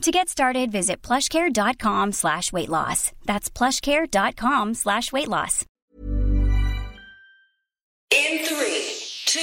[0.00, 3.12] To get started, visit plushcare.com slash weight loss.
[3.26, 5.66] That's plushcare.com slash weight loss.
[8.10, 9.40] In three, two,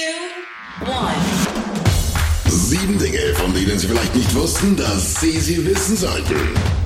[0.84, 1.14] one.
[2.50, 6.36] Sieben Dinge, von denen Sie vielleicht nicht wussten, dass Sie sie wissen sollten.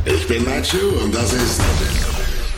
[0.05, 1.61] Ich bin Nacho und das ist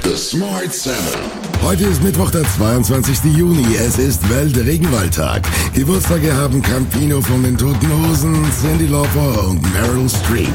[0.05, 1.19] The Smart Seven.
[1.63, 3.25] Heute ist Mittwoch, der 22.
[3.37, 3.65] Juni.
[3.75, 5.43] Es ist Weltregenwaldtag.
[5.73, 10.53] Geburtstage haben Campino von den Toten Hosen, Cindy Lauper und Meryl Streep.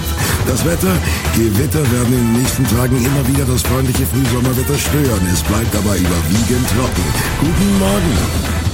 [0.47, 0.95] Das Wetter?
[1.35, 5.27] Gewitter werden in den nächsten Tagen immer wieder das freundliche Frühsommerwetter stören.
[5.33, 7.03] Es bleibt aber überwiegend trocken.
[7.41, 8.68] Guten Morgen.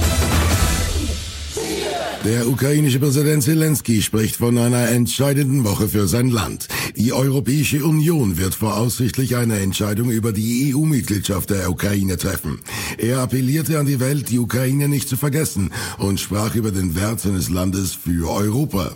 [2.26, 6.66] Der ukrainische Präsident Zelensky spricht von einer entscheidenden Woche für sein Land.
[6.96, 12.58] Die Europäische Union wird voraussichtlich eine Entscheidung über die EU-Mitgliedschaft der Ukraine treffen.
[12.98, 17.20] Er appellierte an die Welt, die Ukraine nicht zu vergessen und sprach über den Wert
[17.20, 18.90] seines Landes für Europa.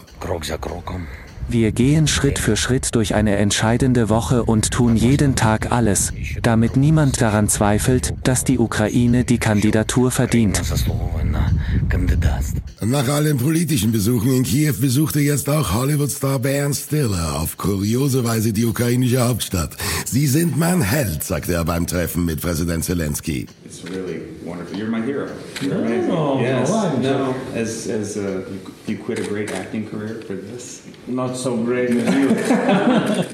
[1.53, 6.13] Wir gehen Schritt für Schritt durch eine entscheidende Woche und tun jeden Tag alles,
[6.43, 10.63] damit niemand daran zweifelt, dass die Ukraine die Kandidatur verdient.
[12.83, 18.53] Nach allen politischen Besuchen in Kiew besuchte jetzt auch Hollywood-Star Ben Stiller auf kuriose Weise
[18.53, 19.77] die ukrainische Hauptstadt.
[20.07, 23.47] Sie sind mein Held, sagte er beim Treffen mit Präsident Zelensky.
[23.65, 24.77] It's really wonderful.
[24.79, 25.27] You're my hero.
[25.61, 26.41] You're amazing.
[26.41, 26.71] Yes.
[27.03, 27.35] No.
[27.55, 30.83] As as uh, you, you quit a great acting career for this.
[31.07, 32.29] Not so great as you.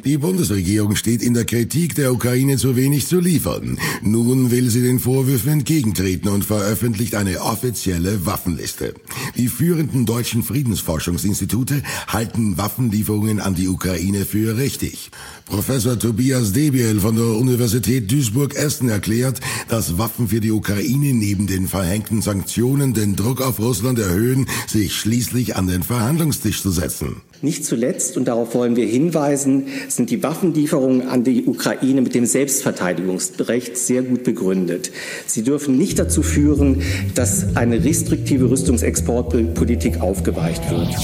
[0.05, 3.79] Die Bundesregierung steht in der Kritik, der Ukraine zu wenig zu liefern.
[4.03, 8.95] Nun will sie den Vorwürfen entgegentreten und veröffentlicht eine offizielle Waffenliste.
[9.37, 15.11] Die führenden deutschen Friedensforschungsinstitute halten Waffenlieferungen an die Ukraine für richtig.
[15.47, 21.69] Professor Tobias Debiel von der Universität Duisburg-Essen erklärt, dass Waffen für die Ukraine neben den
[21.69, 27.23] verhängten Sanktionen den Druck auf Russland erhöhen, sich schließlich an den Verhandlungstisch zu setzen.
[27.43, 27.86] Nicht zuletzt,
[28.17, 34.03] und darauf wollen wir hinweisen, sind die Waffenlieferungen an die Ukraine mit dem Selbstverteidigungsrecht sehr
[34.03, 34.91] gut begründet.
[35.27, 36.83] Sie dürfen nicht dazu führen,
[37.15, 40.97] dass eine restriktive Rüstungsexportpolitik aufgeweicht wird.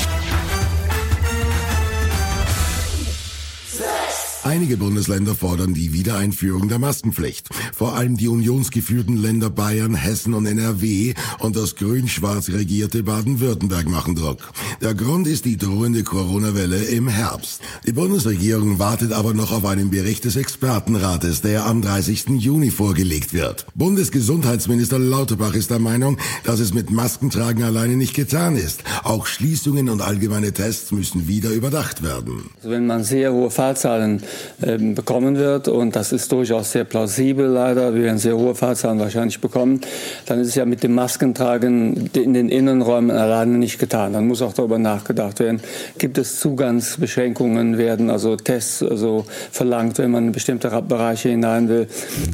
[4.45, 7.49] Einige Bundesländer fordern die Wiedereinführung der Maskenpflicht.
[7.73, 14.17] Vor allem die unionsgeführten Länder Bayern, Hessen und NRW und das grün-schwarz regierte Baden-Württemberg machen
[14.17, 14.53] Druck.
[14.81, 17.61] Der Grund ist die drohende Corona-Welle im Herbst.
[17.87, 22.31] Die Bundesregierung wartet aber noch auf einen Bericht des Expertenrates, der am 30.
[22.39, 23.67] Juni vorgelegt wird.
[23.77, 28.83] Bundesgesundheitsminister Lauterbach ist der Meinung, dass es mit Maskentragen alleine nicht getan ist.
[29.05, 32.51] Auch Schließungen und allgemeine Tests müssen wieder überdacht werden.
[32.57, 34.21] Also wenn man sehr hohe Fallzahlen
[34.65, 38.99] ähm, bekommen wird, und das ist durchaus sehr plausibel leider, wir werden sehr hohe Fallzahlen
[38.99, 39.81] wahrscheinlich bekommen,
[40.27, 44.13] dann ist es ja mit dem Maskentragen in den Innenräumen alleine nicht getan.
[44.13, 45.61] Dann muss auch darüber nachgedacht werden,
[45.99, 51.87] gibt es Zugangsbeschränkungen, werden also Tests also verlangt, wenn man in bestimmte Bereiche hinein will,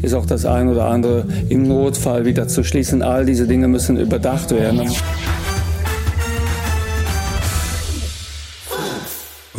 [0.03, 3.03] ist auch das ein oder andere im Notfall wieder zu schließen.
[3.03, 4.89] All diese Dinge müssen überdacht werden.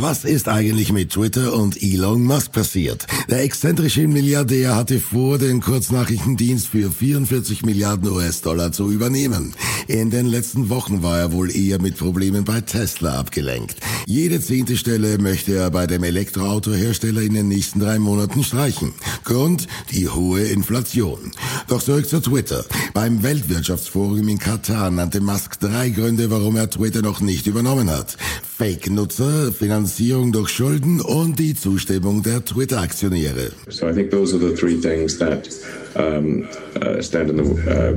[0.02, 3.06] Was ist eigentlich mit Twitter und Elon Musk passiert?
[3.30, 9.54] Der exzentrische Milliardär hatte vor, den Kurznachrichtendienst für 44 Milliarden US-Dollar zu übernehmen.
[9.88, 13.76] In den letzten Wochen war er wohl eher mit Problemen bei Tesla abgelenkt.
[14.06, 18.94] Jede zehnte Stelle möchte er bei dem Elektroautohersteller in den nächsten drei Monaten streichen.
[19.26, 19.68] Grund?
[19.92, 21.32] Die hohe Inflation.
[21.68, 22.64] Doch zurück zu Twitter.
[22.94, 28.16] Beim Weltwirtschaftsforum in Katar nannte Musk drei Gründe, warum er Twitter noch nicht übernommen hat.
[28.60, 33.54] Fake-Nutzer, Finanzierung durch Schulden und die Zustimmung der Twitter-Aktionäre.
[33.70, 35.48] So I think those are the three things that
[35.96, 36.46] um,
[36.76, 37.96] uh, stand in the, uh,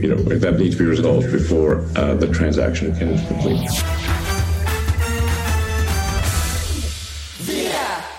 [0.00, 4.15] you know, that need to be resolved before uh, the transaction can complete.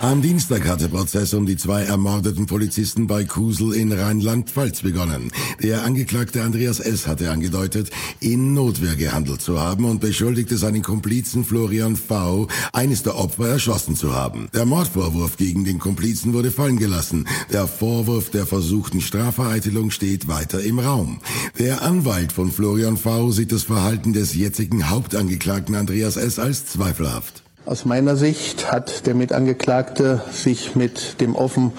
[0.07, 5.33] Am Dienstag hat der Prozess um die zwei ermordeten Polizisten bei Kusel in Rheinland-Pfalz begonnen.
[5.62, 7.07] Der Angeklagte Andreas S.
[7.07, 13.18] hatte angedeutet, in Notwehr gehandelt zu haben und beschuldigte seinen Komplizen Florian V., eines der
[13.18, 14.48] Opfer erschossen zu haben.
[14.54, 17.27] Der Mordvorwurf gegen den Komplizen wurde fallen gelassen.
[17.51, 21.19] Der Vorwurf der versuchten Strafvereitelung steht weiter im Raum.
[21.59, 23.31] Der Anwalt von Florian V.
[23.31, 26.39] sieht das Verhalten des jetzigen Hauptangeklagten Andreas S.
[26.39, 27.44] als zweifelhaft.
[27.68, 31.74] Aus meiner Sicht hat der Mitangeklagte sich mit dem offen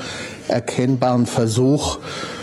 [0.47, 1.99] erkennbaren Versuch,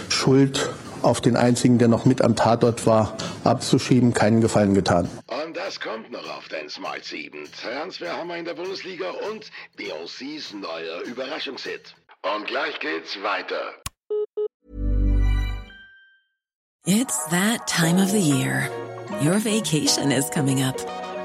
[0.09, 0.71] Schuld
[1.03, 5.07] auf den einzigen, der noch mit am Tatort war, abzuschieben, keinen Gefallen getan.
[5.27, 7.47] Und das kommt noch auf den Smart 7.
[7.61, 11.93] Transferhammer in der Bundesliga und Beyoncés neuer Überraschungshit.
[12.23, 13.61] Und gleich geht's weiter.
[16.87, 18.69] It's that time of the year.
[19.21, 20.94] Your vacation is coming up.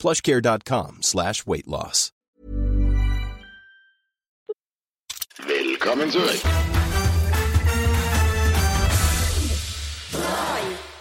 [0.00, 2.10] plushcare.com slash weight loss.
[5.46, 6.40] Willkommen zurück.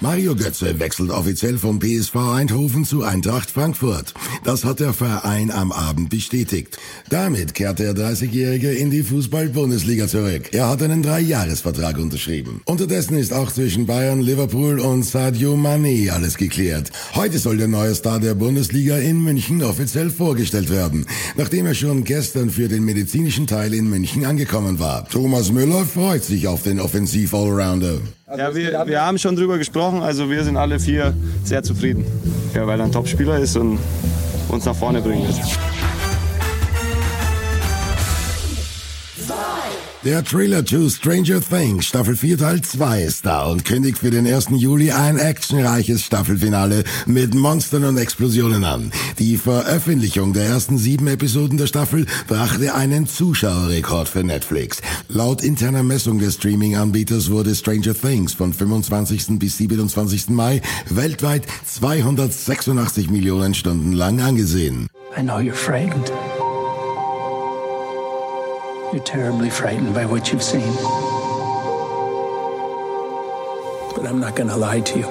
[0.01, 4.13] Mario Götze wechselt offiziell vom PSV Eindhoven zu Eintracht Frankfurt.
[4.45, 6.77] Das hat der Verein am Abend bestätigt.
[7.09, 10.53] Damit kehrt der 30-Jährige in die Fußball-Bundesliga zurück.
[10.53, 12.61] Er hat einen Dreijahresvertrag unterschrieben.
[12.63, 16.93] Unterdessen ist auch zwischen Bayern, Liverpool und Sadio Mané alles geklärt.
[17.15, 22.05] Heute soll der neue Star der Bundesliga in München offiziell vorgestellt werden, nachdem er schon
[22.05, 25.09] gestern für den medizinischen Teil in München angekommen war.
[25.09, 27.99] Thomas Müller freut sich auf den Offensiv-Allrounder.
[28.37, 32.05] Ja, wir, wir haben schon drüber gesprochen, also wir sind alle vier sehr zufrieden.
[32.53, 33.79] Ja, weil er ein Top-Spieler ist und
[34.49, 35.68] uns nach vorne bringen wird.
[40.05, 44.25] Der Trailer to Stranger Things Staffel 4 Teil 2 ist da und kündigt für den
[44.25, 44.47] 1.
[44.51, 48.93] Juli ein actionreiches Staffelfinale mit Monstern und Explosionen an.
[49.17, 54.81] Die Veröffentlichung der ersten sieben Episoden der Staffel brachte einen Zuschauerrekord für Netflix.
[55.09, 59.37] Laut interner Messung des Streaming-Anbieters wurde Stranger Things von 25.
[59.37, 60.29] bis 27.
[60.29, 64.87] Mai weltweit 286 Millionen Stunden lang angesehen.
[65.17, 66.09] I know you're frightened.
[68.91, 70.73] You're terribly frightened by what you've seen.
[73.95, 75.05] But I'm not going to lie to you.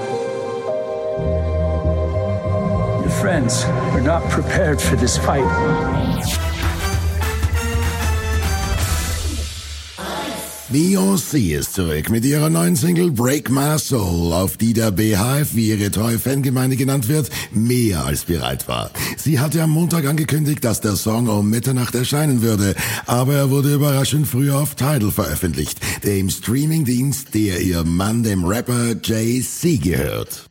[3.03, 6.48] Your friends are not prepared for this fight.
[10.71, 15.71] Beyoncé ist zurück mit ihrer neuen Single Break My Soul, auf die der BHF, wie
[15.71, 18.91] ihre treue Fangemeinde genannt wird, mehr als bereit war.
[19.17, 22.75] Sie hatte am Montag angekündigt, dass der Song um Mitternacht erscheinen würde,
[23.07, 28.95] aber er wurde überraschend früher auf Tidal veröffentlicht, dem Streamingdienst, der ihr Mann, dem Rapper
[29.03, 30.51] Jay-Z gehört.